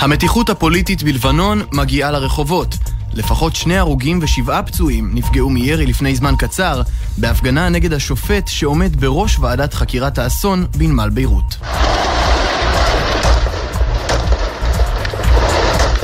המתיחות 0.00 0.50
הפוליטית 0.50 1.02
בלבנון 1.02 1.62
מגיעה 1.72 2.10
לרחובות. 2.10 2.74
לפחות 3.14 3.56
שני 3.56 3.78
הרוגים 3.78 4.18
ושבעה 4.22 4.62
פצועים 4.62 5.10
נפגעו 5.14 5.50
מירי 5.50 5.86
לפני 5.86 6.14
זמן 6.14 6.34
קצר 6.38 6.82
בהפגנה 7.18 7.68
נגד 7.68 7.92
השופט 7.92 8.48
שעומד 8.48 9.00
בראש 9.00 9.38
ועדת 9.38 9.74
חקירת 9.74 10.18
האסון 10.18 10.66
בנמל 10.76 11.08
ביירות. 11.10 11.56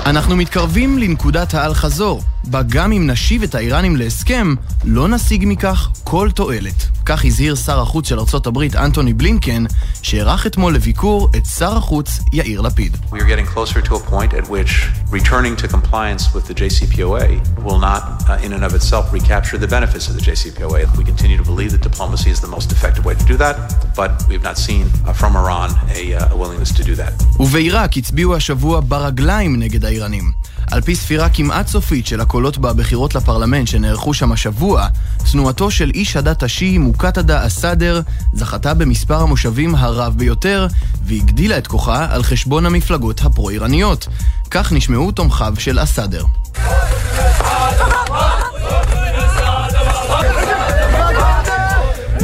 אנחנו 0.06 0.36
מתקרבים 0.36 0.98
לנקודת 0.98 1.54
האל-חזור, 1.54 2.22
בה 2.44 2.62
גם 2.62 2.92
אם 2.92 3.06
נשיב 3.06 3.42
את 3.42 3.54
האיראנים 3.54 3.96
להסכם, 3.96 4.54
לא 4.84 5.08
נשיג 5.08 5.44
מכך 5.46 5.88
כל 6.04 6.28
תועלת. 6.34 6.95
כך 7.06 7.24
הזהיר 7.24 7.54
שר 7.54 7.80
החוץ 7.80 8.08
של 8.08 8.18
ארצות 8.18 8.46
הברית 8.46 8.76
אנטוני 8.76 9.14
בלינקן, 9.14 9.64
שאירח 10.02 10.46
אתמול 10.46 10.74
לביקור 10.74 11.28
את 11.36 11.46
שר 11.46 11.76
החוץ 11.76 12.20
יאיר 12.32 12.60
לפיד. 12.60 12.96
We 13.12 13.14
are 13.14 13.28
getting 13.28 13.54
closer 13.54 13.80
to 13.88 13.94
a 13.94 14.10
point 14.10 14.34
at 14.34 14.48
which 14.48 14.72
returning 15.10 15.54
to 15.62 15.68
compliance 15.68 16.24
with 16.34 16.44
the 16.50 16.54
JCPOA 16.60 17.26
will 17.66 17.80
not 17.88 18.02
uh, 18.28 18.44
in 18.44 18.50
and 18.56 18.62
of 18.68 18.72
itself 18.78 19.04
recapture 19.18 19.58
the 19.64 19.70
benefits 19.76 20.04
of 20.08 20.14
the 20.18 20.24
JCPOA. 20.28 20.80
We 20.98 21.04
continue 21.12 21.38
to 21.42 21.46
believe 21.52 21.70
that 21.74 21.82
diplomacy 21.90 22.30
is 22.34 22.40
the 22.46 22.52
most 22.56 22.68
effective 22.76 23.04
way 23.08 23.14
to 23.22 23.26
do 23.32 23.36
that, 23.44 23.54
but 24.00 24.10
we 24.28 24.32
have 24.38 24.46
not 24.50 24.58
seen 24.68 24.84
uh, 24.88 25.12
from 25.20 25.32
Iran 25.42 25.68
a, 26.00 26.02
uh, 26.14 26.34
a 26.34 26.36
willingness 26.42 26.72
to 26.78 26.82
do 26.90 26.94
that. 27.02 27.12
ובעיראק 27.40 27.96
הצביעו 27.96 28.36
השבוע 28.36 28.80
ברגליים 28.80 29.58
נגד 29.58 29.84
האיראנים. 29.84 30.32
על 30.70 30.80
פי 30.80 30.96
ספירה 30.96 31.28
כמעט 31.28 31.66
סופית 31.66 32.06
של 32.06 32.20
הקולות 32.20 32.58
בבחירות 32.58 33.14
לפרלמנט 33.14 33.68
שנערכו 33.68 34.14
שם 34.14 34.32
השבוע, 34.32 34.86
תנועתו 35.32 35.70
של 35.70 35.90
איש 35.94 36.16
הדת 36.16 36.42
השיעי 36.42 36.78
מוקתדה 36.78 37.46
א-סאדר 37.46 38.00
זכתה 38.32 38.74
במספר 38.74 39.22
המושבים 39.22 39.74
הרב 39.74 40.14
ביותר, 40.16 40.66
והגדילה 41.04 41.58
את 41.58 41.66
כוחה 41.66 42.06
על 42.10 42.22
חשבון 42.22 42.66
המפלגות 42.66 43.20
הפרו-איראניות. 43.24 44.08
כך 44.50 44.72
נשמעו 44.72 45.12
תומכיו 45.12 45.54
של 45.58 45.78
א-סאדר. 45.78 46.24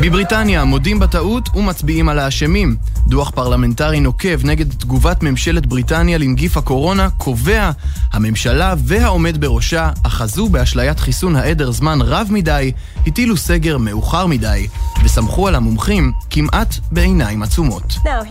בבריטניה 0.05 0.65
מודים 0.65 0.99
בטעות 0.99 1.49
ומצביעים 1.55 2.09
על 2.09 2.19
האשמים. 2.19 2.77
דוח 3.07 3.31
פרלמנטרי 3.31 4.01
נוקב 4.01 4.47
נגד 4.47 4.71
תגובת 4.71 5.23
ממשלת 5.23 5.67
בריטניה 5.67 6.19
לנגיף 6.19 6.57
הקורונה 6.57 7.09
קובע 7.11 7.71
הממשלה 8.13 8.75
והעומד 8.79 9.41
בראשה 9.41 9.91
אחזו 10.03 10.49
באשליית 10.49 11.01
חיסון 11.01 11.37
העדר 11.37 11.71
זמן 11.71 11.99
רב 12.03 12.29
מדי, 12.31 12.73
הטילו 13.07 13.37
סגר 13.37 13.79
מאוחר 13.79 14.27
מדי, 14.27 14.67
וסמכו 15.05 15.49
על 15.49 15.55
המומחים 15.55 16.13
כמעט 16.31 16.75
בעיניים 16.93 17.43
עצומות. 17.43 17.93
Now, 17.93 18.25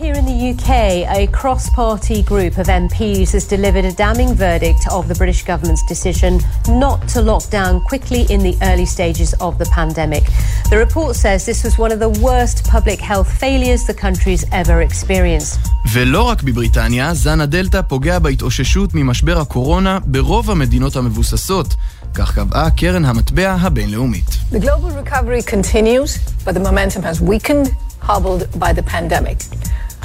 was 11.60 11.78
one 11.78 11.92
of 11.92 12.00
the 12.00 12.08
worst 12.08 12.64
public 12.64 12.98
health 12.98 13.30
failures 13.42 13.84
the 13.84 13.94
country's 13.94 14.44
ever 14.52 14.80
experienced. 14.80 15.58
ולא 15.92 16.22
רק 16.22 16.42
בבריטניה, 16.42 17.14
זן 17.14 17.40
הדלתא 17.40 17.82
פוגע 17.82 18.18
בהתאוששות 18.18 18.94
ממשבר 18.94 19.40
הקורונה 19.40 19.98
ברוב 20.06 20.50
המדינות 20.50 20.96
המבוססות. 20.96 21.74
כך 22.14 22.34
קבעה 22.34 22.70
קרן 22.70 23.04
המטבע 23.04 23.56
הבינלאומית. 23.60 24.38
The 24.52 24.60
global 24.60 24.90
recovery 25.04 25.42
continues, 25.42 26.18
but 26.44 26.54
the 26.54 26.60
momentum 26.60 27.02
has 27.02 27.20
weakened, 27.20 27.68
hobbled 28.00 28.42
by 28.58 28.72
the 28.72 28.82
pandemic. 28.82 29.38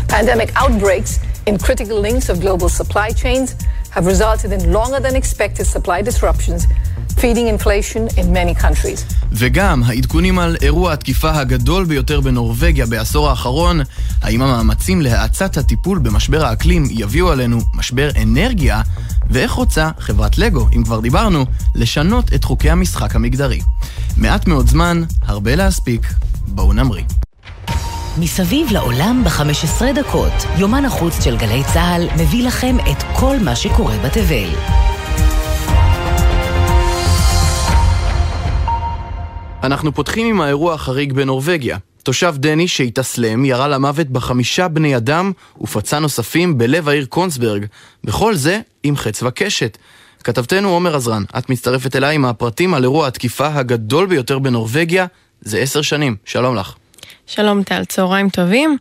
Pandemic 0.07 0.49
outbreaks 0.55 1.19
in 1.47 1.57
critical 1.57 1.97
links 2.07 2.27
of 2.29 2.41
global 2.41 2.67
supply 2.67 3.09
chains 3.11 3.55
have 3.95 4.05
resulted 4.05 4.51
in 4.51 4.73
longer 4.73 4.99
than 5.05 5.15
expected 5.15 5.65
supply 5.75 6.01
disruptions, 6.01 6.67
feeding 7.18 7.48
inflation 7.48 8.18
in 8.18 8.26
many 8.32 8.62
countries. 8.62 9.14
וגם 9.32 9.82
העדכונים 9.82 10.38
על 10.38 10.56
אירוע 10.62 10.92
התקיפה 10.92 11.30
הגדול 11.30 11.84
ביותר 11.84 12.20
בנורבגיה 12.20 12.86
בעשור 12.86 13.28
האחרון, 13.28 13.80
האם 14.22 14.42
המאמצים 14.42 15.00
להאצת 15.02 15.56
הטיפול 15.56 15.98
במשבר 15.98 16.44
האקלים 16.44 16.84
יביאו 16.90 17.30
עלינו 17.30 17.58
משבר 17.74 18.10
אנרגיה, 18.22 18.82
ואיך 19.30 19.52
רוצה 19.52 19.90
חברת 19.98 20.38
לגו, 20.38 20.68
אם 20.76 20.84
כבר 20.84 21.00
דיברנו, 21.00 21.44
לשנות 21.74 22.34
את 22.34 22.44
חוקי 22.44 22.70
המשחק 22.70 23.16
המגדרי. 23.16 23.60
מעט 24.16 24.46
מאוד 24.46 24.68
זמן, 24.68 25.02
הרבה 25.26 25.54
להספיק, 25.54 26.12
בואו 26.46 26.72
נמריא. 26.72 27.04
מסביב 28.18 28.72
לעולם 28.72 29.22
ב-15 29.24 29.82
דקות, 29.94 30.32
יומן 30.58 30.84
החוץ 30.84 31.24
של 31.24 31.36
גלי 31.36 31.62
צה"ל 31.72 32.08
מביא 32.16 32.46
לכם 32.46 32.76
את 32.90 33.02
כל 33.12 33.36
מה 33.38 33.56
שקורה 33.56 33.96
בתבל. 33.98 34.48
אנחנו 39.66 39.92
פותחים 39.94 40.26
עם 40.26 40.40
האירוע 40.40 40.74
החריג 40.74 41.12
בנורבגיה. 41.12 41.78
תושב 42.02 42.34
דני 42.38 42.68
שהתאסלם 42.68 43.44
ירה 43.44 43.68
למוות 43.68 44.06
בחמישה 44.06 44.68
בני 44.68 44.96
אדם 44.96 45.32
ופצע 45.60 45.98
נוספים 45.98 46.58
בלב 46.58 46.88
העיר 46.88 47.06
קונסברג, 47.06 47.66
וכל 48.04 48.34
זה 48.34 48.60
עם 48.82 48.96
חץ 48.96 49.22
וקשת. 49.22 49.78
כתבתנו 50.24 50.68
עומר 50.68 50.96
עזרן, 50.96 51.22
את 51.38 51.50
מצטרפת 51.50 51.96
אליי 51.96 52.14
עם 52.14 52.24
הפרטים 52.24 52.74
על 52.74 52.82
אירוע 52.82 53.06
התקיפה 53.06 53.46
הגדול 53.46 54.06
ביותר 54.06 54.38
בנורבגיה 54.38 55.06
זה 55.40 55.58
עשר 55.58 55.82
שנים. 55.82 56.16
שלום 56.24 56.56
לך. 56.56 56.74
שלום 57.28 57.62
טל, 57.62 57.84
צהריים 57.84 58.28
טובים. 58.28 58.76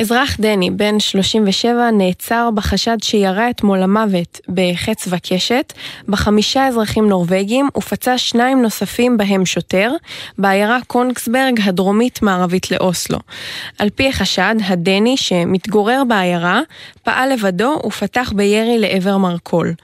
אזרח 0.00 0.36
דני, 0.40 0.70
בן 0.70 1.00
37, 1.00 1.90
נעצר 1.90 2.50
בחשד 2.54 2.96
שירה 3.02 3.50
אתמול 3.50 3.78
למוות 3.78 4.40
בחץ 4.48 5.08
וקשת, 5.10 5.72
בחמישה 6.08 6.66
אזרחים 6.66 7.08
נורבגים 7.08 7.68
ופצע 7.76 8.18
שניים 8.18 8.62
נוספים 8.62 9.16
בהם 9.16 9.46
שוטר, 9.46 9.92
בעיירה 10.38 10.78
קונגסברג 10.86 11.60
הדרומית-מערבית 11.64 12.70
לאוסלו. 12.70 13.18
על 13.78 13.90
פי 13.90 14.08
החשד, 14.08 14.54
הדני, 14.66 15.16
שמתגורר 15.16 16.02
בעיירה, 16.08 16.60
פעל 17.06 17.32
לבדו 17.32 17.80
ופתח 17.86 18.32
בירי 18.36 18.78
לעבר 18.78 19.16
מרכול. 19.16 19.74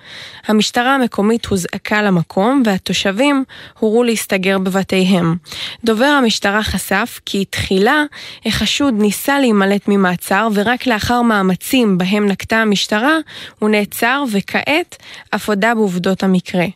המשטרה 0.47 0.95
המקומית 0.95 1.47
הוזעקה 1.47 2.03
למקום 2.03 2.63
והתושבים 2.67 3.45
הורו 3.79 4.05
להסתגר 4.05 4.59
בבתיהם. 4.59 5.37
דובר 5.85 6.05
המשטרה 6.05 6.63
חשף 6.63 7.21
כי 7.27 7.45
תחילה 7.45 8.03
החשוד 8.47 8.95
ניסה 8.99 9.39
להימלט 9.39 9.89
ממעצר 9.89 10.49
ורק 10.55 10.87
לאחר 10.87 11.23
מאמצים 11.23 11.99
בהם 11.99 12.27
נקטה 12.27 12.57
המשטרה 12.57 13.17
הוא 13.59 13.71
נעצר 13.71 14.25
וכעת 14.33 14.97
אף 15.35 15.49
הודה 15.49 15.75
בעובדות 15.75 16.23
המקרה. 16.23 16.67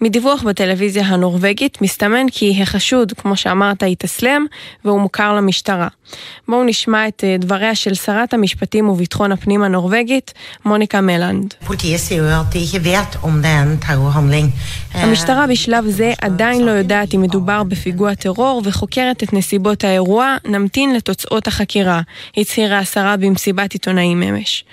מדיווח 0.00 0.42
בטלוויזיה 0.42 1.06
הנורבגית 1.06 1.82
מסתמן 1.82 2.26
כי 2.32 2.62
החשוד, 2.62 3.12
כמו 3.12 3.36
שאמרת, 3.36 3.82
התאסלם 3.82 4.46
והוא 4.84 5.00
מוכר 5.00 5.34
למשטרה. 5.34 5.88
בואו 6.48 6.64
נשמע 6.64 7.08
את 7.08 7.24
דבריה 7.38 7.74
של 7.74 7.94
שרת 7.94 8.34
המשפטים 8.34 8.88
וביטחון 8.88 9.32
הפנים 9.32 9.62
הנורבגית, 9.62 9.89
מוניקה 10.64 11.00
מלנד. 11.00 11.54
המשטרה 14.94 15.46
בשלב 15.46 15.84
זה 15.88 16.12
עדיין 16.20 16.66
לא 16.66 16.70
יודעת 16.70 17.14
אם 17.14 17.22
מדובר 17.22 17.62
בפיגוע 17.62 18.14
טרור 18.14 18.62
וחוקרת 18.64 19.22
את 19.22 19.32
נסיבות 19.32 19.84
האירוע, 19.84 20.36
נמתין 20.44 20.94
לתוצאות 20.94 21.46
החקירה, 21.46 22.00
הצהירה 22.36 22.78
השרה 22.78 23.16
במסיבת 23.16 23.72
עיתונאים 23.72 24.22
אמש. 24.22 24.64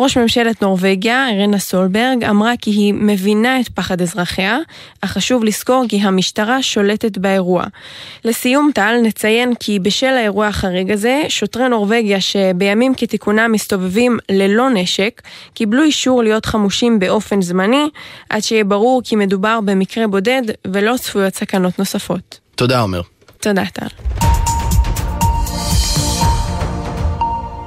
ראש 0.00 0.18
ממשלת 0.18 0.62
נורבגיה, 0.62 1.28
אירנה 1.28 1.58
סולברג, 1.58 2.24
אמרה 2.24 2.52
כי 2.60 2.70
היא 2.70 2.94
מבינה 2.94 3.60
את 3.60 3.68
פחד 3.68 4.02
אזרחיה, 4.02 4.58
אך 5.00 5.12
חשוב 5.12 5.44
לזכור 5.44 5.84
כי 5.88 5.96
המשטרה 5.96 6.62
שולטת 6.62 7.18
באירוע. 7.18 7.64
לסיום 8.24 8.70
טל, 8.74 8.94
נציין 9.02 9.54
כי 9.60 9.78
בשל 9.78 10.06
האירוע 10.06 10.46
החריג 10.46 10.90
הזה, 10.90 11.22
שוטרי 11.28 11.68
נורבגיה 11.68 12.20
שבימים 12.20 12.94
כתיקונם 12.94 13.52
מסתובבים 13.52 14.18
ללא 14.30 14.61
נשק, 14.68 15.22
קיבלו 15.54 15.82
אישור 15.82 16.22
להיות 16.22 16.46
חמושים 16.46 16.98
באופן 16.98 17.42
זמני, 17.42 17.88
עד 18.30 18.40
שיהיה 18.40 18.64
ברור 18.64 19.00
כי 19.04 19.16
מדובר 19.16 19.58
במקרה 19.64 20.06
בודד 20.06 20.42
ולא 20.66 20.96
צפויות 20.96 21.34
סכנות 21.34 21.78
נוספות. 21.78 22.38
תודה, 22.54 22.80
עומר. 22.80 23.00
תודה, 23.40 23.64
טל. 23.72 23.86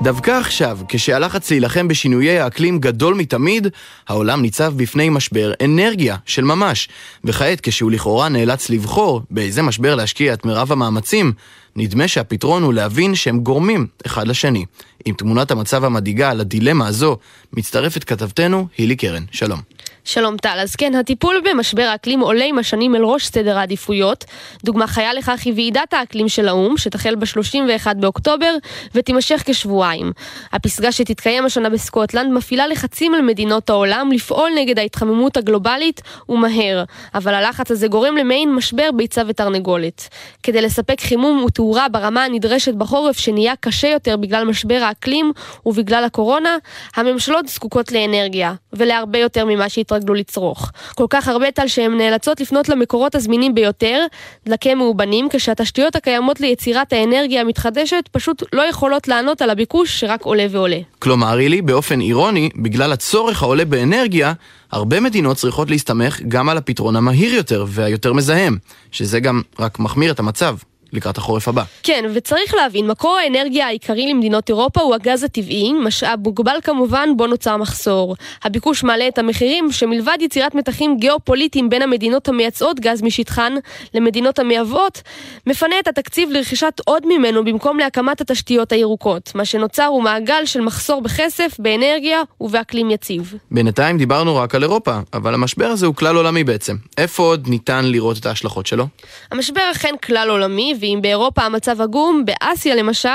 דווקא 0.06 0.31
עכשיו, 0.31 0.80
כשהלחץ 0.88 1.52
להילחם 1.52 1.88
בשינויי 1.88 2.40
האקלים 2.40 2.80
גדול 2.80 3.13
מתמיד, 3.13 3.68
העולם 4.07 4.42
ניצב 4.42 4.74
בפני 4.78 5.10
משבר 5.10 5.52
אנרגיה 5.63 6.16
של 6.25 6.44
ממש. 6.44 6.90
וכעת, 7.24 7.62
כשהוא 7.62 7.92
לכאורה 7.92 8.30
נאלץ 8.30 8.69
לבחור 8.69 9.22
באיזה 9.30 9.62
משבר 9.62 9.96
להשקיע 9.96 10.34
את 10.34 10.46
מירב 10.46 10.72
המאמצים, 10.72 11.34
נדמה 11.75 12.07
שהפתרון 12.07 12.63
הוא 12.63 12.74
להבין 12.74 13.16
שהם 13.16 13.40
גורמים 13.40 13.88
אחד 14.06 14.28
לשני. 14.28 14.66
עם 15.06 15.16
תמונת 15.16 15.52
המצב 15.52 15.84
המדאיגה 15.84 16.31
על 16.31 16.42
הדילמה 16.42 16.88
הזו, 16.88 17.18
מצטרפת 17.54 18.04
כתבתנו 18.04 18.68
הילי 18.78 18.96
קרן. 18.96 19.24
שלום. 19.31 19.60
שלום 20.07 20.38
טל, 20.38 20.57
אז 20.62 20.75
כן, 20.75 20.96
הטיפול 20.96 21.42
במשבר 21.46 21.81
האקלים 21.81 22.19
עולה 22.19 22.46
עם 22.46 22.60
השנים 22.60 22.96
אל 22.96 23.04
ראש 23.04 23.25
סדר 23.25 23.57
העדיפויות. 23.57 24.25
דוגמה 24.63 24.88
חיה 24.88 25.13
לכך 25.13 25.42
היא 25.46 25.54
ועידת 25.54 25.94
האקלים 25.94 26.30
של 26.30 26.48
האו"ם, 26.48 26.78
שתחל 26.78 27.16
ב-31 27.16 27.94
באוקטובר 27.94 28.56
ותימשך 28.96 29.44
כשבועיים. 29.46 30.12
הפסגה 30.54 30.92
שתתקיים 30.92 31.46
השנה 31.46 31.69
בסקוטלנד 31.69 32.31
מפעילה 32.34 32.68
לחצים 32.68 33.13
על 33.13 33.22
מדינות 33.22 33.69
העולם 33.69 34.12
לפעול 34.12 34.52
נגד 34.56 34.80
ההתחממות 34.80 35.38
הגלובלית 35.38 36.02
ומהר, 36.30 36.84
אבל 37.16 37.34
הלחץ 37.34 37.72
הזה 37.72 37.88
גורם 37.88 38.18
למעין 38.18 38.56
משבר 38.56 38.90
ביצה 38.96 39.22
ותרנגולת. 39.28 40.10
כדי 40.44 40.62
לספק 40.62 41.02
חימום 41.02 41.44
ותאורה 41.44 41.90
ברמה 41.90 42.24
הנדרשת 42.24 42.74
בחורף 42.74 43.18
שנהיה 43.18 43.54
קשה 43.60 43.88
יותר 43.88 44.18
בגלל 44.18 44.46
משבר 44.46 44.80
האקלים 44.84 45.31
ובגלל 45.66 46.04
הקורונה, 46.04 46.57
הממשלות 46.96 47.48
זקוקות 47.48 47.92
לאנרגיה, 47.92 48.54
ולהרבה 48.74 49.19
יותר 49.19 49.46
ממה 49.46 49.69
שהתרגלו. 49.69 49.94
התרגלו 49.95 50.13
לצרוך. 50.13 50.71
כל 50.95 51.06
כך 51.09 51.27
הרבה 51.27 51.51
טל 51.51 51.68
שהן 51.68 51.97
נאלצות 51.97 52.42
לפנות 52.42 52.69
למקורות 52.69 53.15
הזמינים 53.15 53.56
ביותר, 53.56 54.06
דלקי 54.45 54.74
מאובנים, 54.74 55.27
כשהתשתיות 55.31 55.95
הקיימות 55.95 56.39
ליצירת 56.39 56.94
האנרגיה 56.94 57.42
המתחדשת 57.42 58.09
פשוט 58.12 58.44
לא 58.53 58.62
יכולות 58.62 59.07
לענות 59.07 59.42
על 59.42 59.50
הביקוש 59.50 60.00
שרק 60.00 60.21
עולה 60.21 60.45
ועולה. 60.50 60.80
כלומר, 61.00 61.39
אילי, 61.39 61.62
באופן 61.62 62.01
אירוני, 62.01 62.50
בגלל 62.56 62.92
הצורך 62.92 63.44
העולה 63.44 63.65
באנרגיה, 63.65 64.33
הרבה 64.71 65.00
מדינות 65.00 65.38
צריכות 65.38 65.69
להסתמך 65.69 66.21
גם 66.27 66.50
על 66.50 66.57
הפתרון 66.57 66.95
המהיר 66.95 67.33
יותר 67.33 67.65
והיותר 67.68 68.13
מזהם, 68.13 68.57
שזה 68.92 69.19
גם 69.19 69.42
רק 69.59 69.80
מחמיר 69.80 70.12
את 70.12 70.19
המצב. 70.19 70.56
לקראת 70.95 71.18
החורף 71.18 71.47
הבא. 71.47 71.63
כן, 71.83 72.06
וצריך 72.13 72.53
להבין, 72.53 72.88
מקור 72.88 73.18
האנרגיה 73.18 73.68
העיקרי 73.68 74.07
למדינות 74.13 74.50
אירופה 74.50 74.81
הוא 74.81 74.95
הגז 74.95 75.24
הטבעי, 75.24 75.74
משאב 75.74 76.19
מוגבל 76.24 76.57
כמובן, 76.63 77.09
בו 77.18 77.27
נוצר 77.27 77.57
מחסור. 77.57 78.15
הביקוש 78.44 78.83
מעלה 78.83 79.07
את 79.07 79.18
המחירים, 79.18 79.71
שמלבד 79.71 80.18
יצירת 80.21 80.56
מתחים 80.56 80.97
גיאופוליטיים 80.97 81.69
בין 81.69 81.81
המדינות 81.81 82.27
המייצאות 82.27 82.80
גז 82.80 83.01
משטחן 83.01 83.53
למדינות 83.94 84.39
המייבאות, 84.39 85.01
מפנה 85.47 85.80
את 85.80 85.88
התקציב 85.88 86.30
לרכישת 86.31 86.81
עוד 86.86 87.03
ממנו 87.06 87.45
במקום 87.45 87.80
להקמת 87.80 88.21
התשתיות 88.21 88.71
הירוקות. 88.71 89.31
מה 89.36 89.45
שנוצר 89.45 89.86
הוא 89.86 90.03
מעגל 90.03 90.45
של 90.45 90.62
מחסור 90.62 91.01
בכסף, 91.01 91.56
באנרגיה 91.59 92.21
ובאקלים 92.42 92.92
יציב. 92.92 93.33
בינתיים 93.51 93.97
דיברנו 93.97 94.36
רק 94.36 94.56
על 94.56 94.63
אירופה, 94.63 95.00
אבל 95.13 95.33
המשבר 95.33 95.65
הזה 95.65 95.86
הוא 95.86 95.95
כלל 95.95 96.15
עולמי 96.15 96.44
בעצם. 96.44 96.75
איפה 96.97 97.24
עוד 97.24 97.47
ניתן 97.47 97.86
לראות 97.86 98.18
את 98.18 98.25
ההשלכות 98.25 98.65
שלו? 98.65 98.88
המשבר 99.31 99.62
אכן 99.71 99.94
כלל 100.06 100.30
עולמי, 100.30 100.75
ואם 100.86 101.00
באירופה 101.02 101.42
המצב 101.42 101.82
עגום, 101.82 102.24
באסיה 102.26 102.76
למשל, 102.76 103.10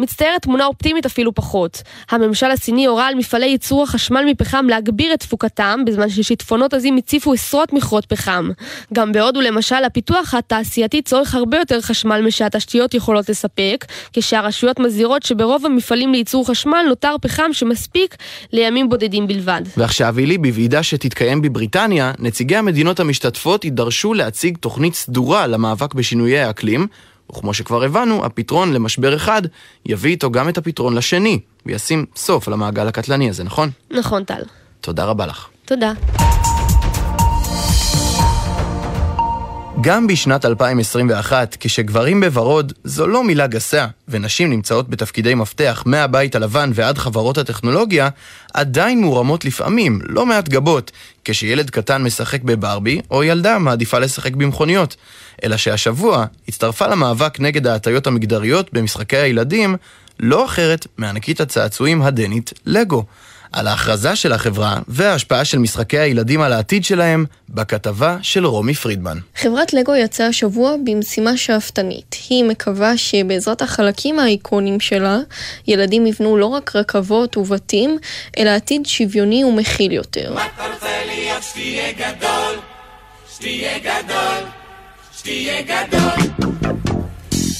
מצטיירת 0.00 0.42
תמונה 0.42 0.66
אופטימית 0.66 1.06
אפילו 1.06 1.34
פחות. 1.34 1.82
הממשל 2.10 2.50
הסיני 2.50 2.86
הורה 2.86 3.06
על 3.06 3.14
מפעלי 3.14 3.46
ייצור 3.46 3.82
החשמל 3.82 4.24
מפחם 4.26 4.66
להגביר 4.68 5.14
את 5.14 5.20
תפוקתם, 5.20 5.80
בזמן 5.86 6.08
ששיטפונות 6.08 6.74
עזים 6.74 6.96
הציפו 6.96 7.32
עשרות 7.32 7.72
מכרות 7.72 8.06
פחם. 8.06 8.50
גם 8.94 9.12
בהודו 9.12 9.40
למשל, 9.40 9.84
הפיתוח 9.86 10.34
התעשייתי 10.34 11.02
צורך 11.02 11.34
הרבה 11.34 11.58
יותר 11.58 11.80
חשמל 11.80 12.20
משהתשתיות 12.26 12.94
יכולות 12.94 13.28
לספק, 13.28 13.84
כשהרשויות 14.12 14.78
מזהירות 14.78 15.22
שברוב 15.22 15.66
המפעלים 15.66 16.12
לייצור 16.12 16.46
חשמל 16.46 16.84
נותר 16.88 17.16
פחם 17.22 17.50
שמספיק 17.52 18.16
לימים 18.52 18.88
בודדים 18.88 19.26
בלבד. 19.26 19.62
ועכשיו 19.76 20.18
הילי, 20.18 20.38
בוועידה 20.38 20.82
שתתקיים 20.82 21.42
בבריטניה, 21.42 22.12
נציגי 22.18 22.56
המדינות 22.56 23.00
המשתתפות 23.00 23.64
יידרשו 23.64 24.14
להציג 24.14 24.56
תוכנית 24.56 24.94
סדורה 24.94 25.46
למאבק 25.46 25.94
בשינויי 25.94 26.38
האקלים, 26.38 26.86
וכמו 27.30 27.54
שכבר 27.54 27.84
הבנו, 27.84 28.24
הפתרון 28.24 28.72
למשבר 28.72 29.16
אחד 29.16 29.42
יביא 29.86 30.10
איתו 30.10 30.30
גם 30.30 30.48
את 30.48 30.58
הפתרון 30.58 30.94
לשני, 30.94 31.40
וישים 31.66 32.06
סוף 32.16 32.48
למעגל 32.48 32.88
הקטלני 32.88 33.28
הזה, 33.30 33.44
נכון? 33.44 33.70
נכון, 33.90 34.24
טל. 34.24 34.42
תודה 34.80 35.04
רבה 35.04 35.26
לך. 35.26 35.46
תודה. 35.64 35.92
גם 39.80 40.06
בשנת 40.06 40.44
2021, 40.44 41.56
כשגברים 41.60 42.20
בוורוד 42.20 42.72
זו 42.84 43.06
לא 43.06 43.24
מילה 43.24 43.46
גסה, 43.46 43.86
ונשים 44.08 44.50
נמצאות 44.50 44.88
בתפקידי 44.88 45.34
מפתח 45.34 45.82
מהבית 45.86 46.34
הלבן 46.34 46.70
ועד 46.74 46.98
חברות 46.98 47.38
הטכנולוגיה, 47.38 48.08
עדיין 48.54 49.00
מורמות 49.00 49.44
לפעמים, 49.44 50.00
לא 50.02 50.26
מעט 50.26 50.48
גבות, 50.48 50.92
כשילד 51.24 51.70
קטן 51.70 52.02
משחק 52.02 52.42
בברבי, 52.42 53.00
או 53.10 53.24
ילדה 53.24 53.58
מעדיפה 53.58 53.98
לשחק 53.98 54.32
במכוניות. 54.32 54.96
אלא 55.44 55.56
שהשבוע 55.56 56.26
הצטרפה 56.48 56.86
למאבק 56.86 57.40
נגד 57.40 57.66
ההטיות 57.66 58.06
המגדריות 58.06 58.72
במשחקי 58.72 59.16
הילדים, 59.16 59.76
לא 60.20 60.44
אחרת 60.44 60.86
מענקית 60.98 61.40
הצעצועים 61.40 62.02
הדנית 62.02 62.52
לגו. 62.66 63.04
על 63.56 63.66
ההכרזה 63.66 64.16
של 64.16 64.32
החברה 64.32 64.78
וההשפעה 64.88 65.44
של 65.44 65.58
משחקי 65.58 65.98
הילדים 65.98 66.40
על 66.40 66.52
העתיד 66.52 66.84
שלהם 66.84 67.24
בכתבה 67.48 68.16
של 68.22 68.46
רומי 68.46 68.74
פרידמן. 68.74 69.18
חברת 69.36 69.72
לגו 69.72 69.94
יצאה 69.96 70.26
השבוע 70.26 70.74
במשימה 70.84 71.36
שאפתנית. 71.36 72.16
היא 72.28 72.44
מקווה 72.44 72.96
שבעזרת 72.96 73.62
החלקים 73.62 74.18
האיקונים 74.18 74.80
שלה, 74.80 75.18
ילדים 75.66 76.06
יבנו 76.06 76.36
לא 76.36 76.46
רק 76.46 76.76
רכבות 76.76 77.36
ובתים, 77.36 77.98
אלא 78.38 78.50
עתיד 78.50 78.86
שוויוני 78.86 79.44
ומכיל 79.44 79.92
יותר. 79.92 80.34
מה 80.34 80.46
אתה 80.54 80.62
רוצה 80.74 81.04
להיות 81.06 81.42
שתהיה 81.42 81.92
גדול? 81.92 82.54
שתהיה 83.34 83.78
גדול? 83.78 84.44
שתהיה 85.16 85.62
גדול? 85.62 86.85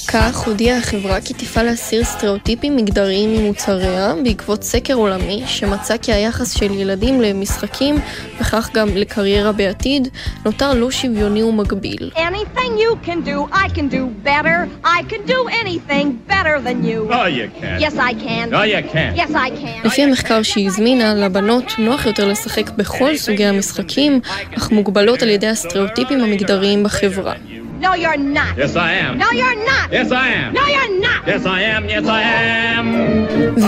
כך 0.07 0.37
הודיעה 0.37 0.77
החברה 0.77 1.21
כי 1.21 1.33
תפעל 1.33 1.65
להסיר 1.65 2.03
סטריאוטיפים 2.03 2.75
מגדריים 2.75 3.33
ממוצריה 3.33 4.13
בעקבות 4.23 4.63
סקר 4.63 4.93
עולמי 4.93 5.43
שמצא 5.47 5.97
כי 5.97 6.13
היחס 6.13 6.57
של 6.57 6.71
ילדים 6.71 7.21
למשחקים 7.21 7.95
וכך 8.39 8.69
גם 8.73 8.87
לקריירה 8.95 9.51
בעתיד 9.51 10.07
נותר 10.45 10.73
לא 10.73 10.91
שוויוני 10.91 11.43
ומגביל. 11.43 12.11
לפי 19.83 20.03
המחקר 20.03 20.43
שהיא 20.43 20.67
הזמינה, 20.67 21.13
לבנות 21.15 21.71
נוח 21.79 22.05
יותר 22.05 22.27
לשחק 22.27 22.69
בכל 22.69 23.17
סוגי 23.17 23.45
המשחקים, 23.45 24.19
אך 24.57 24.71
מוגבלות 24.71 25.21
על 25.21 25.29
ידי 25.29 25.47
הסטריאוטיפים 25.47 26.21
המגדריים 26.21 26.83
בחברה. 26.83 27.33
No, 27.85 27.93
you're 28.03 28.17
not. 28.37 28.53
Yes, 28.57 28.75
I 28.75 28.91
am. 29.03 29.13
No, 29.23 29.29
you're 29.41 29.59
not. 29.71 29.87
Yes, 29.91 30.11
I 30.11 30.27
am. 30.41 30.49
No, 30.59 30.65
you're 30.75 30.93
not. 31.07 31.21
Yes, 31.31 31.43
I 31.45 31.59
am. 31.73 31.83
Yes, 31.95 32.05
I 32.19 32.21
am. 32.21 32.87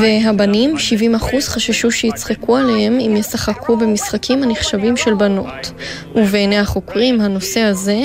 והבנים, 0.02 0.76
70% 0.78 1.50
חששו 1.50 1.92
שיצחקו 1.92 2.58
עליהם 2.58 3.00
אם 3.00 3.16
ישחקו 3.18 3.78
במשחקים 3.78 4.44
הנחשבים 4.44 4.98
של 4.98 5.14
בנות. 5.14 5.72
ובעיני 6.16 6.58
החוקרים, 6.58 7.22
הנושא 7.22 7.60
הזה 7.60 8.00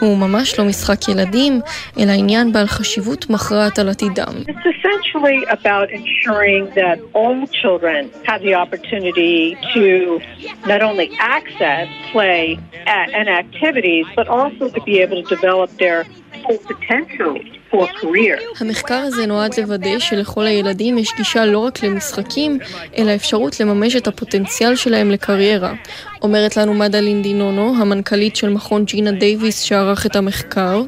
הוא 0.00 0.18
ממש 0.18 0.58
לא 0.58 0.64
משחק 0.64 1.08
ילדים, 1.08 1.60
אלא 1.98 2.12
עניין 2.12 2.52
בעל 2.52 2.66
חשיבות 2.66 3.30
מכרעת 3.30 3.78
על 3.78 3.88
עתידם. 3.88 4.42
essentially 4.98 5.44
about 5.58 5.88
ensuring 6.00 6.62
that 6.80 6.98
all 7.18 7.38
children 7.62 8.00
have 8.30 8.40
the 8.48 8.54
opportunity 8.64 9.56
to 9.74 9.84
not 10.72 10.80
only 10.88 11.08
access 11.36 11.86
play 12.12 12.58
and 12.86 13.26
activities, 13.44 14.06
but 14.18 14.26
also 14.38 14.64
to 14.76 14.80
be 14.88 14.94
able 15.04 15.18
to 15.22 15.28
develop 15.36 15.47
develop 15.48 15.70
their 15.84 16.00
full 16.42 16.58
potential 16.70 17.32
for 17.70 17.84
a 17.84 18.00
career. 18.00 18.38
המחקר 18.60 18.94
הזה 18.94 19.26
נועד 19.26 19.60
לוודא 19.60 19.98
שלכל 19.98 20.46
הילדים 20.46 20.98
יש 20.98 21.08
גישה 21.16 21.46
לא 21.46 21.58
רק 21.58 21.82
למשחקים, 21.82 22.58
אלא 22.98 23.14
אפשרות 23.14 23.60
לממש 23.60 23.96
את 23.96 24.06
הפוטנציאל 24.06 24.76
שלהם 24.76 25.10
לקריירה. 25.10 25.72
אומרת 26.22 26.56
לנו 26.56 26.74
מדלין 26.74 27.22
דינונו, 27.22 27.74
המנכ"לית 27.80 28.36
של 28.36 28.48
מכון 28.48 28.84
ג'ינה 28.84 29.12
דייוויס 29.12 29.62
שערך 29.62 30.06
את 30.06 30.16
המחקר. 30.16 30.82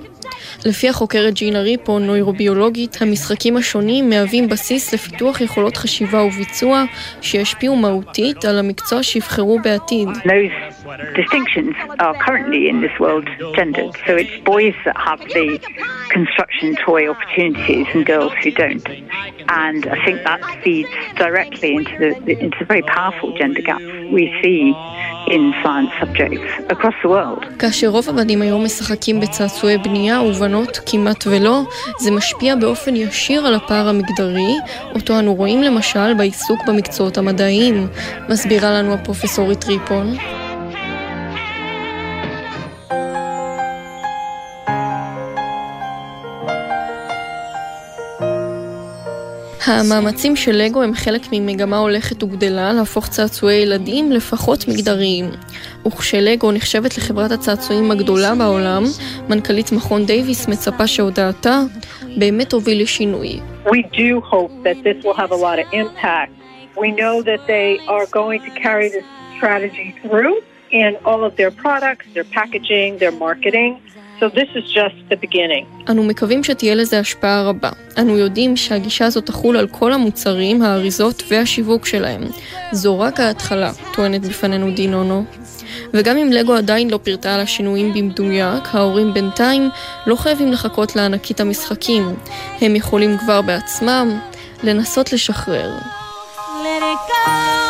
לפי 0.66 0.88
החוקרת 0.88 1.34
ג'ינה 1.34 1.60
ריפו, 1.60 1.98
נוירוביולוגית, 1.98 3.02
המשחקים 3.02 3.56
השונים 3.56 4.10
מהווים 4.10 4.48
בסיס 4.48 4.94
לפיתוח 4.94 5.40
יכולות 5.40 5.76
חשיבה 5.76 6.22
וביצוע 6.22 6.84
שישפיעו 7.20 7.76
מהותית 7.76 8.44
על 8.44 8.58
המקצוע 8.58 9.02
שיבחרו 9.02 9.58
בעתיד. 9.58 10.08
Distinctions 11.14 11.74
are 11.98 12.14
currently 12.26 12.68
in 12.68 12.80
this 12.80 12.96
world 12.98 13.28
gendered. 13.54 13.92
So 14.06 14.16
it's 14.16 14.36
boys 14.44 14.74
that 14.84 14.96
have 14.96 15.20
the 15.20 15.58
construction 16.10 16.76
toy 16.84 17.08
opportunities 17.08 17.86
and 17.94 18.04
girls 18.06 18.32
who 18.42 18.50
don't. 18.50 18.86
And 19.48 19.86
I 19.86 20.04
think 20.04 20.22
that 20.24 20.40
feeds 20.62 20.88
directly 21.16 21.76
into 21.76 21.94
the, 21.98 22.10
into 22.44 22.56
the 22.58 22.64
very 22.64 22.82
powerful 22.82 23.36
gender 23.36 23.62
gaps 23.62 23.84
we 24.16 24.24
see 24.42 24.74
in 25.34 25.52
science 25.62 25.92
subjects 26.00 26.50
across 26.68 26.94
the 27.02 27.08
world. 27.08 27.44
כאשר 27.58 27.88
רוב 27.88 28.08
הבנים 28.08 28.42
היום 28.42 28.64
משחקים 28.64 29.20
בצעצועי 29.20 29.78
בנייה 29.78 30.20
ובנות 30.22 30.80
כמעט 30.86 31.26
ולא, 31.26 31.62
זה 31.98 32.10
משפיע 32.10 32.54
באופן 32.56 32.96
ישיר 32.96 33.46
על 33.46 33.54
הפער 33.54 33.88
המגדרי, 33.88 34.54
אותו 34.94 35.18
אנו 35.18 35.34
רואים 35.34 35.62
למשל 35.62 36.14
בעיסוק 36.14 36.60
במקצועות 36.66 37.18
המדעיים, 37.18 37.86
מסבירה 38.28 38.70
לנו 38.70 38.94
הפרופסורית 38.94 39.64
ריפון. 39.64 40.16
המאמצים 49.70 50.36
של 50.36 50.52
לגו 50.52 50.82
הם 50.82 50.94
חלק 50.94 51.22
ממגמה 51.32 51.78
הולכת 51.78 52.22
וגדלה 52.22 52.72
להפוך 52.72 53.08
צעצועי 53.08 53.56
ילדים 53.56 54.12
לפחות 54.12 54.68
מגדריים. 54.68 55.30
וכשלגו 55.86 56.52
נחשבת 56.52 56.98
לחברת 56.98 57.32
הצעצועים 57.32 57.90
הגדולה 57.90 58.34
בעולם, 58.34 58.82
מנכ"לית 59.28 59.72
מכון 59.72 60.06
דייוויס 60.06 60.48
מצפה 60.48 60.86
שהודעתה 60.86 61.60
באמת 62.16 62.50
תוביל 62.50 62.82
לשינוי. 62.82 63.40
Strategy 69.40 69.88
through 70.02 70.36
in 70.70 70.90
all 71.08 71.24
of 71.24 71.32
their 71.36 71.50
products, 71.50 72.06
their 72.14 72.28
packaging, 72.38 72.98
their 72.98 73.14
marketing. 73.26 73.72
So 74.20 74.28
this 74.28 74.50
is 74.54 74.66
just 74.74 74.96
the 75.10 75.16
beginning. 75.16 75.90
אנו 75.90 76.02
מקווים 76.02 76.44
שתהיה 76.44 76.74
לזה 76.74 76.98
השפעה 76.98 77.42
רבה. 77.42 77.70
אנו 77.98 78.18
יודעים 78.18 78.56
שהגישה 78.56 79.06
הזאת 79.06 79.26
תחול 79.26 79.56
על 79.56 79.68
כל 79.68 79.92
המוצרים, 79.92 80.62
האריזות 80.62 81.22
והשיווק 81.28 81.86
שלהם. 81.86 82.22
זו 82.72 83.00
רק 83.00 83.20
ההתחלה, 83.20 83.72
טוענת 83.94 84.20
בפנינו 84.20 84.70
דינונו. 84.70 85.24
וגם 85.94 86.16
אם 86.16 86.32
לגו 86.32 86.54
עדיין 86.54 86.90
לא 86.90 86.98
פירטה 87.02 87.34
על 87.34 87.40
השינויים 87.40 87.94
במדויק, 87.94 88.64
ההורים 88.72 89.14
בינתיים 89.14 89.70
לא 90.06 90.16
חייבים 90.16 90.52
לחכות 90.52 90.96
לענקית 90.96 91.40
המשחקים. 91.40 92.14
הם 92.60 92.76
יכולים 92.76 93.18
כבר 93.18 93.42
בעצמם 93.42 94.20
לנסות 94.62 95.12
לשחרר. 95.12 95.70
Let 96.62 96.82
it 96.82 97.00
go, 97.08 97.69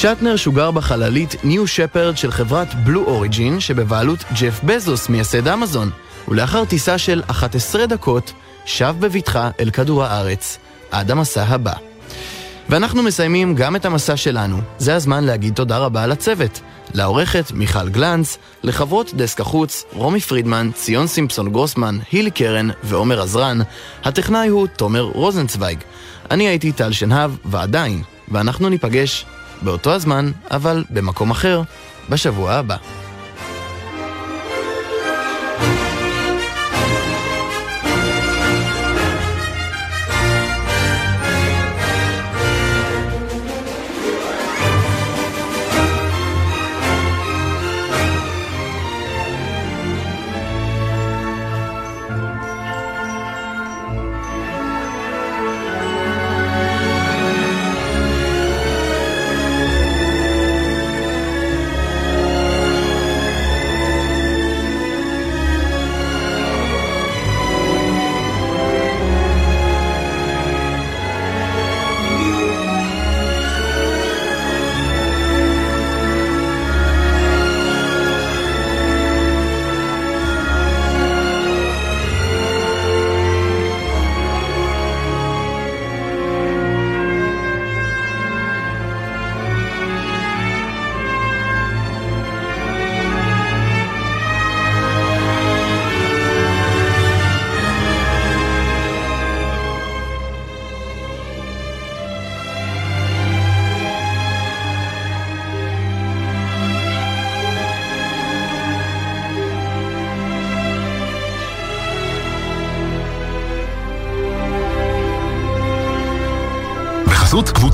שטנר 0.00 0.36
שוגר 0.36 0.70
בחללית 0.70 1.44
ניו 1.44 1.66
שפרד 1.66 2.16
של 2.16 2.30
חברת 2.30 2.74
בלו 2.74 3.04
אוריג'ין 3.04 3.60
שבבעלות 3.60 4.24
ג'ף 4.40 4.60
בזוס, 4.64 5.08
מייסד 5.08 5.48
אמזון, 5.48 5.90
ולאחר 6.28 6.64
טיסה 6.64 6.98
של 6.98 7.22
11 7.26 7.86
דקות, 7.86 8.32
שב 8.64 8.94
בבטחה 9.00 9.50
אל 9.60 9.70
כדור 9.70 10.04
הארץ, 10.04 10.58
עד 10.90 11.10
המסע 11.10 11.42
הבא. 11.42 11.72
ואנחנו 12.68 13.02
מסיימים 13.02 13.54
גם 13.54 13.76
את 13.76 13.84
המסע 13.84 14.16
שלנו. 14.16 14.60
זה 14.78 14.94
הזמן 14.94 15.24
להגיד 15.24 15.54
תודה 15.54 15.78
רבה 15.78 16.06
לצוות. 16.06 16.60
לעורכת 16.94 17.52
מיכל 17.52 17.88
גלנץ, 17.88 18.38
לחברות 18.62 19.14
דסק 19.14 19.40
החוץ, 19.40 19.84
רומי 19.92 20.20
פרידמן, 20.20 20.70
ציון 20.74 21.06
סימפסון 21.06 21.52
גרוסמן, 21.52 21.98
הילי 22.12 22.30
קרן 22.30 22.68
ועומר 22.82 23.22
עזרן. 23.22 23.58
הטכנאי 24.04 24.48
הוא 24.48 24.66
תומר 24.66 25.02
רוזנצוויג. 25.02 25.78
אני 26.30 26.48
הייתי 26.48 26.72
טל 26.72 26.92
שנהב, 26.92 27.30
ועדיין, 27.44 28.02
ואנחנו 28.28 28.68
ניפגש 28.68 29.26
באותו 29.62 29.92
הזמן, 29.92 30.30
אבל 30.50 30.84
במקום 30.90 31.30
אחר, 31.30 31.62
בשבוע 32.10 32.52
הבא. 32.52 32.76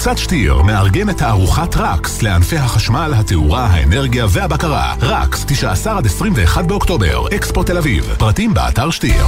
קבוצת 0.06 0.18
שטיר, 0.18 0.62
מארגנת 0.62 1.18
תערוכת 1.18 1.76
רקס 1.76 2.22
לענפי 2.22 2.56
החשמל, 2.56 3.12
התאורה, 3.16 3.66
האנרגיה 3.66 4.26
והבקרה. 4.28 4.94
רקס, 5.00 5.44
19 5.44 5.98
עד 5.98 6.06
21 6.06 6.64
באוקטובר, 6.64 7.26
אקספו 7.36 7.62
תל 7.62 7.78
אביב. 7.78 8.14
פרטים 8.18 8.54
באתר 8.54 8.90
שטיר. 8.90 9.26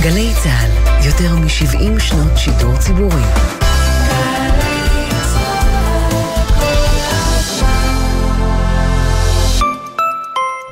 גלי 0.00 0.32
צה"ל, 0.42 0.70
יותר 1.06 1.34
מ-70 1.34 2.00
שנות 2.00 2.32
שידור 2.36 2.76
ציבורי. 2.76 3.22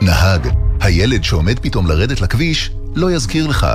נהג, 0.02 0.48
הילד 0.80 1.24
שעומד 1.24 1.58
פתאום 1.58 1.86
לרדת 1.86 2.20
לכביש, 2.20 2.70
לא 2.94 3.10
יזכיר 3.10 3.46
לך. 3.46 3.66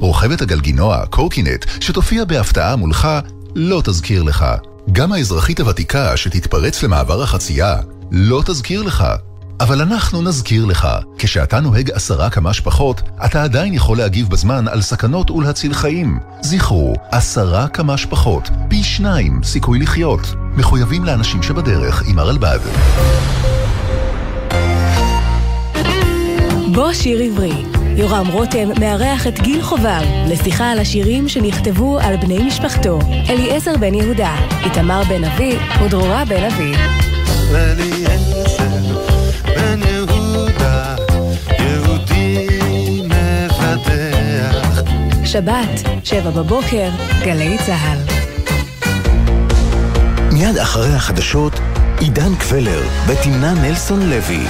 רוכבת 0.00 0.42
הגלגינוע, 0.42 1.06
קורקינט, 1.06 1.64
שתופיע 1.80 2.24
בהפתעה 2.24 2.76
מולך, 2.76 3.08
לא 3.54 3.82
תזכיר 3.84 4.22
לך. 4.22 4.44
גם 4.92 5.12
האזרחית 5.12 5.60
הוותיקה 5.60 6.16
שתתפרץ 6.16 6.82
למעבר 6.82 7.22
החצייה, 7.22 7.76
לא 8.10 8.42
תזכיר 8.46 8.82
לך. 8.82 9.04
אבל 9.60 9.80
אנחנו 9.80 10.22
נזכיר 10.22 10.64
לך, 10.64 10.88
כשאתה 11.18 11.60
נוהג 11.60 11.90
עשרה 11.90 12.30
קמ"ש 12.30 12.60
פחות, 12.60 13.02
אתה 13.24 13.42
עדיין 13.42 13.74
יכול 13.74 13.96
להגיב 13.98 14.28
בזמן 14.28 14.68
על 14.68 14.82
סכנות 14.82 15.30
ולהציל 15.30 15.74
חיים. 15.74 16.18
זכרו, 16.42 16.94
עשרה 17.10 17.68
קמ"ש 17.68 18.06
פחות, 18.06 18.50
פי 18.68 18.82
שניים 18.82 19.40
סיכוי 19.42 19.78
לחיות. 19.78 20.34
מחויבים 20.56 21.04
לאנשים 21.04 21.42
שבדרך 21.42 22.02
עם 22.06 22.18
הרלב"ד. 22.18 22.58
בוא 26.72 26.92
שיר 26.92 27.20
עברי 27.20 27.83
יורם 27.96 28.26
רותם 28.26 28.68
מארח 28.80 29.26
את 29.26 29.40
גיל 29.40 29.62
חובר 29.62 30.00
לשיחה 30.28 30.70
על 30.70 30.78
השירים 30.78 31.28
שנכתבו 31.28 31.98
על 31.98 32.16
בני 32.16 32.38
משפחתו. 32.38 32.98
אליעזר 33.28 33.76
בן 33.76 33.94
יהודה, 33.94 34.36
איתמר 34.64 35.02
בן 35.08 35.24
אבי 35.24 35.56
ודרורה 35.84 36.24
בן 36.24 36.44
אבי. 36.44 36.72
אליעזר 37.54 39.00
בן 39.44 39.80
יהודה, 39.88 40.96
יהודי 41.58 42.48
מבדח. 43.04 44.82
שבת, 45.24 45.80
שבע 46.04 46.30
בבוקר, 46.30 46.90
גלי 47.24 47.56
צה"ל. 47.66 47.98
מיד 50.32 50.56
אחרי 50.56 50.94
החדשות, 50.94 51.60
עידן 52.00 52.34
קבלר 52.34 52.82
ותמנה 53.06 53.54
נלסון 53.54 54.10
לוי. 54.10 54.46